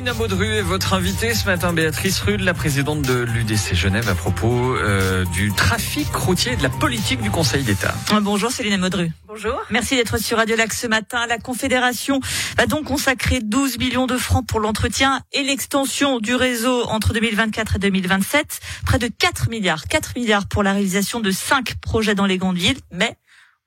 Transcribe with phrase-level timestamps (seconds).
[0.00, 4.14] Céline Maudru est votre invitée ce matin, Béatrice Rude, la présidente de l'UDC Genève, à
[4.14, 7.94] propos euh, du trafic routier et de la politique du Conseil d'État.
[8.22, 9.10] Bonjour Céline Maudru.
[9.28, 9.60] Bonjour.
[9.68, 11.26] Merci d'être sur Radio Lac ce matin.
[11.26, 12.18] La Confédération
[12.56, 17.76] va donc consacrer 12 millions de francs pour l'entretien et l'extension du réseau entre 2024
[17.76, 18.60] et 2027.
[18.86, 19.84] Près de 4 milliards.
[19.84, 22.80] 4 milliards pour la réalisation de 5 projets dans les grandes villes.
[22.90, 23.18] Mais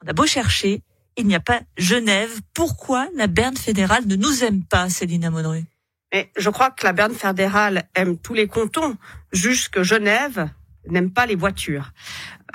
[0.04, 0.82] on a beau chercher,
[1.16, 2.32] il n'y a pas Genève.
[2.56, 5.64] Pourquoi la Berne fédérale ne nous aime pas, Céline Maudru
[6.14, 8.96] Mais je crois que la Berne fédérale aime tous les cantons,
[9.32, 10.48] jusque Genève
[10.88, 11.92] n'aime pas les voitures.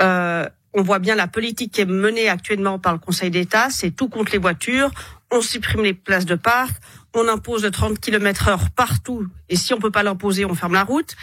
[0.00, 3.90] Euh, on voit bien la politique qui est menée actuellement par le Conseil d'État, c'est
[3.90, 4.90] tout contre les voitures,
[5.32, 6.76] on supprime les places de parc,
[7.14, 10.74] on impose de 30 km heure partout, et si on peut pas l'imposer, on ferme
[10.74, 11.16] la route,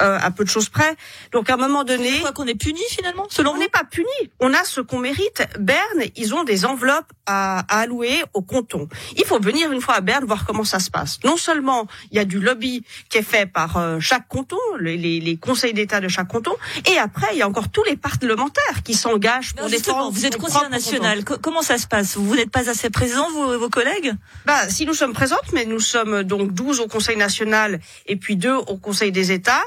[0.00, 0.96] euh, à peu de choses près.
[1.32, 2.20] Donc à un moment donné...
[2.20, 4.06] Quoi qu'on est puni finalement, selon On n'est pas puni,
[4.40, 5.42] on a ce qu'on mérite.
[5.58, 8.88] Berne, ils ont des enveloppes à, à, allouer au canton.
[9.16, 11.18] Il faut venir une fois à Berne voir comment ça se passe.
[11.24, 14.96] Non seulement il y a du lobby qui est fait par euh, chaque canton, les,
[14.96, 16.54] les, les conseils d'État de chaque canton,
[16.88, 20.12] et après il y a encore tous les parlementaires qui s'engagent pour défendre...
[20.12, 22.16] Vous êtes conseiller national, comment ça se passe?
[22.16, 24.14] Vous n'êtes pas assez présent, vous, vos collègues?
[24.46, 28.36] Bah, Si nous sommes présents, mais nous sommes donc 12 au Conseil national et puis
[28.36, 29.62] deux au Conseil des États.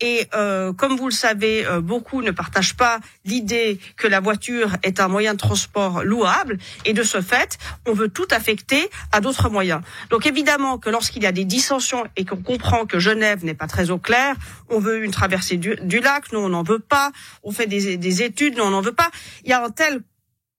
[0.00, 4.72] Et euh, comme vous le savez, euh, beaucoup ne partagent pas l'idée que la voiture
[4.82, 6.58] est un moyen de transport louable.
[6.84, 9.82] Et de ce fait, on veut tout affecter à d'autres moyens.
[10.10, 13.66] Donc évidemment que lorsqu'il y a des dissensions et qu'on comprend que Genève n'est pas
[13.66, 14.36] très au clair,
[14.68, 17.12] on veut une traversée du, du lac, nous on n'en veut pas.
[17.42, 19.10] On fait des, des études, nous on n'en veut pas.
[19.44, 20.02] Il y a un tel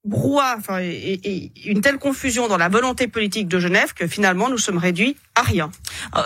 [0.04, 4.50] brouhaha enfin, et, et, une telle confusion dans la volonté politique de Genève que finalement
[4.50, 5.70] nous sommes réduits à rien.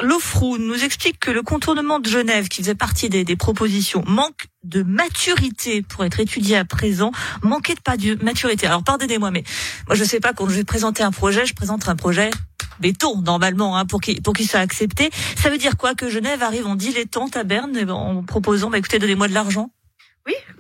[0.03, 4.47] L'OFROU nous explique que le contournement de Genève, qui faisait partie des, des, propositions, manque
[4.65, 8.67] de maturité pour être étudié à présent, manquait de pas de maturité.
[8.67, 9.45] Alors pardonnez-moi, mais
[9.87, 12.31] moi je sais pas quand je vais présenter un projet, je présente un projet
[12.81, 15.11] béton normalement hein, pour qu'il pour qu'il soit accepté.
[15.37, 18.99] Ça veut dire quoi que Genève arrive en dilettante à Berne en proposant, bah, écoutez,
[18.99, 19.71] donnez-moi de l'argent.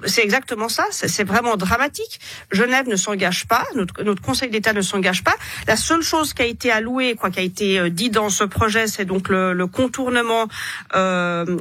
[0.06, 0.84] C'est exactement ça.
[0.90, 2.20] C'est vraiment dramatique.
[2.50, 5.34] Genève ne s'engage pas, notre, notre Conseil d'État ne s'engage pas.
[5.66, 8.86] La seule chose qui a été allouée, quoi, qui a été dit dans ce projet,
[8.86, 10.46] c'est donc le, le contournement.
[10.94, 11.56] Euh,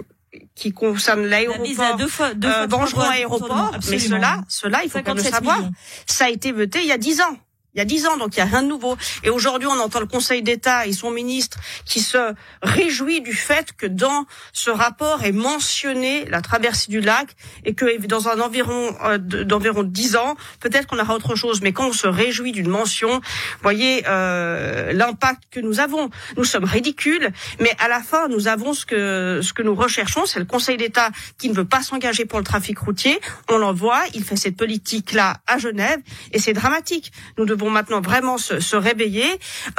[0.55, 5.71] qui concerne l'aéroport, euh, Bangeron aéroport, mais cela, cela, il faut bien le savoir, millions.
[6.05, 7.37] ça a été voté il y a dix ans
[7.75, 8.97] il y a dix ans, donc il y a rien de nouveau.
[9.23, 13.73] Et aujourd'hui, on entend le Conseil d'État et son ministre qui se réjouit du fait
[13.77, 17.35] que dans ce rapport est mentionné la traversée du lac
[17.65, 21.61] et que dans un environ euh, d'environ dix ans, peut-être qu'on aura autre chose.
[21.61, 23.19] Mais quand on se réjouit d'une mention,
[23.61, 26.09] voyez euh, l'impact que nous avons.
[26.37, 30.25] Nous sommes ridicules, mais à la fin, nous avons ce que ce que nous recherchons,
[30.25, 33.19] c'est le Conseil d'État qui ne veut pas s'engager pour le trafic routier.
[33.49, 35.99] On l'envoie, il fait cette politique-là à Genève,
[36.31, 37.11] et c'est dramatique.
[37.37, 39.25] Nous devons maintenant vraiment se, se réveiller.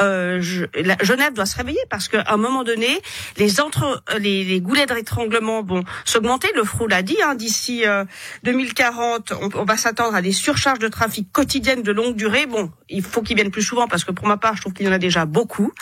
[0.00, 2.88] Euh, je, la, Genève doit se réveiller parce qu'à un moment donné,
[3.36, 6.48] les entre les, les goulets de rétranglement vont s'augmenter.
[6.54, 7.16] Le FRO l'a dit.
[7.22, 8.04] Hein, D'ici euh,
[8.44, 12.46] 2040, on, on va s'attendre à des surcharges de trafic quotidiennes de longue durée.
[12.46, 14.86] Bon, il faut qu'ils viennent plus souvent parce que pour ma part, je trouve qu'il
[14.86, 15.72] y en a déjà beaucoup.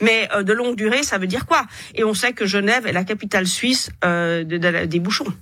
[0.00, 1.64] Mais euh, de longue durée, ça veut dire quoi?
[1.94, 5.32] Et on sait que Genève est la capitale suisse euh, de, de, des bouchons.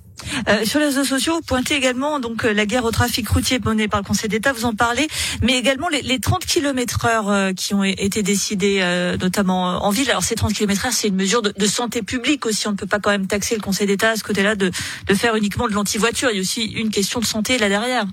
[0.47, 3.87] Euh, sur les réseaux sociaux, vous pointez également donc la guerre au trafic routier menée
[3.87, 5.07] par le Conseil d'État, vous en parlez,
[5.41, 9.89] mais également les, les 30 km heure euh, qui ont été décidés euh, notamment en
[9.89, 10.09] ville.
[10.09, 12.67] Alors ces 30 km heure, c'est une mesure de, santé publique aussi.
[12.67, 14.71] On ne peut pas quand même taxer le Conseil d'État à ce côté-là de,
[15.07, 16.29] de faire uniquement de l'anti-voiture.
[16.31, 18.05] Il y a aussi une question de santé là derrière.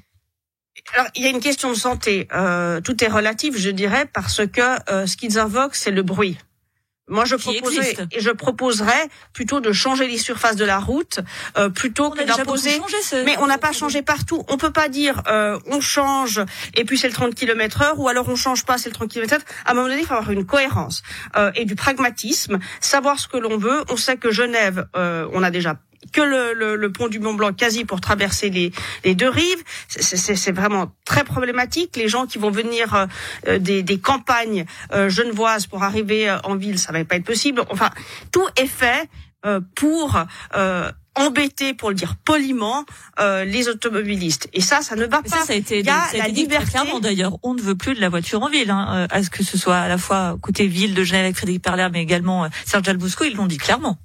[0.92, 2.28] Alors, il y a une question de santé.
[2.34, 6.36] Euh, tout est relatif, je dirais, parce que euh, ce qu'ils invoquent, c'est le bruit.
[7.06, 11.20] Moi, je proposerais, et je proposerais plutôt de changer les surfaces de la route
[11.58, 12.80] euh, plutôt que d'imposer.
[13.02, 13.24] Ce...
[13.24, 14.42] Mais on n'a pas changé partout.
[14.48, 16.40] On peut pas dire euh, on change
[16.74, 19.10] et puis c'est le 30 km heure ou alors on change pas, c'est le 30
[19.10, 19.40] km heure.
[19.66, 21.02] À un moment donné, il faut avoir une cohérence
[21.36, 23.84] euh, et du pragmatisme, savoir ce que l'on veut.
[23.90, 25.76] On sait que Genève, euh, on a déjà
[26.12, 28.72] que le, le, le, pont du Mont Blanc quasi pour traverser les,
[29.04, 29.62] les deux rives.
[29.88, 31.96] C'est vraiment très problématique.
[31.96, 33.06] Les gens qui vont venir
[33.46, 37.24] euh, des, des, campagnes euh, genevoises pour arriver euh, en ville, ça va pas être
[37.24, 37.62] possible.
[37.70, 37.90] Enfin,
[38.32, 39.08] tout est fait
[39.46, 40.18] euh, pour
[41.16, 42.84] embêter, pour le dire poliment,
[43.20, 44.48] euh, les automobilistes.
[44.52, 45.28] Et ça, ça ne va pas.
[45.28, 46.70] Ça, ça a été, Il y a ça a la liberté.
[46.70, 47.36] clairement d'ailleurs.
[47.42, 48.70] On ne veut plus de la voiture en ville.
[48.70, 51.62] Hein, à ce que ce soit à la fois côté ville de Genève avec Frédéric
[51.62, 53.98] Perler, mais également euh, Serge Albusco, ils l'ont dit clairement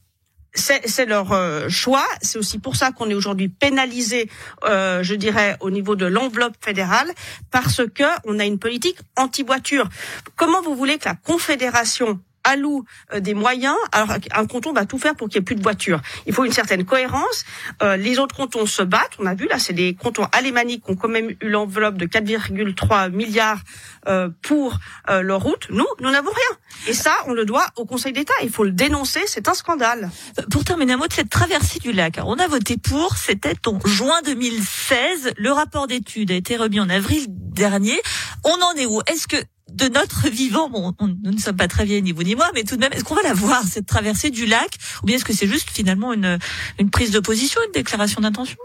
[0.54, 2.06] c'est leur euh, choix.
[2.22, 4.30] C'est aussi pour ça qu'on est aujourd'hui pénalisé,
[4.64, 7.12] euh, je dirais, au niveau de l'enveloppe fédérale,
[7.52, 9.88] parce que on a une politique anti-voiture.
[10.36, 12.84] Comment vous voulez que la Confédération alloue
[13.14, 15.62] euh, des moyens, alors un canton va tout faire pour qu'il n'y ait plus de
[15.62, 16.02] voitures.
[16.26, 17.46] Il faut une certaine cohérence.
[17.82, 19.14] Euh, les autres cantons se battent.
[19.20, 22.06] On a vu là, c'est des cantons alémaniques qui ont quand même eu l'enveloppe de
[22.06, 23.62] 4,3 milliards
[24.08, 25.68] euh, pour leur route.
[25.70, 26.58] Nous, nous n'avons rien.
[26.88, 28.34] Et ça, on le doit au Conseil d'État.
[28.44, 29.22] Il faut le dénoncer.
[29.26, 30.10] C'est un scandale.
[30.52, 32.20] Pour terminer un mot de cette traversée du lac.
[32.24, 33.18] on a voté pour.
[33.18, 35.34] C'était en juin 2016.
[35.38, 38.00] Le rapport d'étude a été remis en avril dernier.
[38.44, 39.02] On en est où?
[39.08, 39.38] Est-ce que
[39.72, 42.64] de notre vivant, bon, nous ne sommes pas très vieilles, ni vous ni moi, mais
[42.64, 44.70] tout de même, est-ce qu'on va la voir, cette traversée du lac
[45.02, 46.40] Ou bien est-ce que c'est juste finalement une,
[46.80, 48.58] une prise de position, une déclaration d'intention?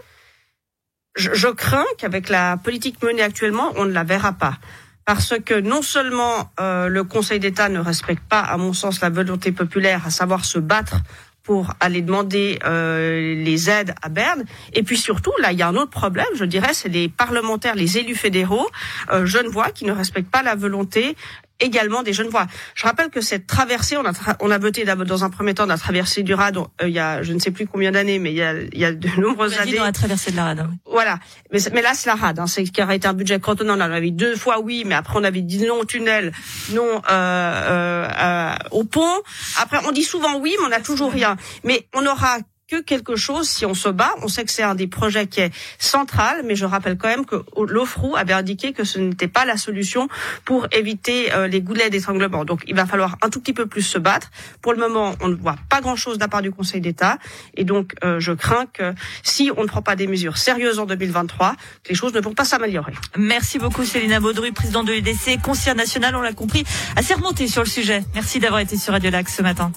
[1.15, 4.57] Je, crains qu'avec la politique menée actuellement, on ne la verra pas.
[5.05, 9.09] Parce que non seulement euh, le Conseil d'État ne respecte pas, à mon sens, la
[9.09, 10.97] volonté populaire, à savoir se battre
[11.45, 14.43] pour aller demander euh, les aides à Berne.
[14.73, 17.75] Et puis surtout, là, il y a un autre problème, je dirais, c'est les parlementaires,
[17.75, 18.67] les élus fédéraux
[19.11, 21.15] euh, vois qui ne respectent pas la volonté
[21.59, 22.47] également des jeunes voix.
[22.73, 25.77] Je rappelle que cette traversée, on a, on a voté dans un premier temps la
[25.77, 28.37] traversée du Rad, euh, il y a je ne sais plus combien d'années, mais il
[28.37, 29.77] y a, il y a de nombreuses années.
[29.77, 30.59] dans la traversée de la Rade.
[30.59, 30.71] Hein.
[30.85, 31.19] Voilà,
[31.51, 32.47] mais, mais là c'est la Rade, hein.
[32.47, 33.77] c'est qui aurait été un budget cantonal.
[33.77, 36.31] On avait deux fois oui, mais après on avait dit non au tunnel,
[36.71, 39.21] non euh, euh, euh, au pont.
[39.61, 41.37] Après on dit souvent oui, mais on n'a toujours rien.
[41.63, 42.37] Mais on aura
[42.67, 44.11] que quelque chose si on se bat.
[44.21, 47.25] On sait que c'est un des projets qui est central, mais je rappelle quand même
[47.25, 50.07] que l'OFRU avait indiqué que ce n'était pas la solution
[50.45, 52.43] pour éviter euh, les goulets d'étranglement.
[52.43, 54.31] Donc il va falloir un tout petit peu plus se battre.
[54.61, 57.19] Pour le moment, on ne voit pas grand-chose de la part du Conseil d'État,
[57.55, 60.85] et donc euh, je crains que si on ne prend pas des mesures sérieuses en
[60.85, 61.55] 2023,
[61.89, 62.93] les choses ne vont pas s'améliorer.
[63.17, 66.63] Merci beaucoup Célina Baudru, présidente de l'UDC, conseillère nationale, on l'a compris,
[66.95, 68.03] assez remonté sur le sujet.
[68.15, 69.71] Merci d'avoir été sur Radio Lac ce matin.